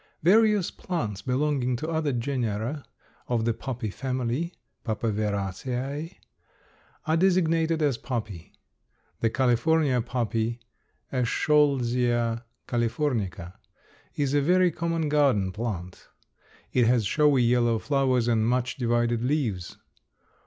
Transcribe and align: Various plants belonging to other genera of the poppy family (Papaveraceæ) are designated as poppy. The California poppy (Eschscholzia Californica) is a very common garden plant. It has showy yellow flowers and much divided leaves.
Various 0.23 0.71
plants 0.71 1.21
belonging 1.21 1.75
to 1.75 1.87
other 1.87 2.11
genera 2.11 2.85
of 3.27 3.45
the 3.45 3.53
poppy 3.53 3.91
family 3.91 4.55
(Papaveraceæ) 4.83 6.15
are 7.05 7.17
designated 7.17 7.83
as 7.83 7.99
poppy. 7.99 8.51
The 9.19 9.29
California 9.29 10.01
poppy 10.01 10.59
(Eschscholzia 11.13 12.41
Californica) 12.67 13.53
is 14.15 14.33
a 14.33 14.41
very 14.41 14.71
common 14.71 15.07
garden 15.07 15.51
plant. 15.51 16.07
It 16.73 16.87
has 16.87 17.05
showy 17.05 17.43
yellow 17.43 17.77
flowers 17.77 18.27
and 18.27 18.47
much 18.47 18.77
divided 18.77 19.23
leaves. 19.23 19.77